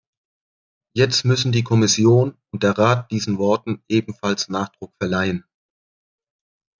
[0.97, 5.45] Jetzt müssen die Kommission und der Rat diesen Worten ebenfalls Nachdruck verleihen.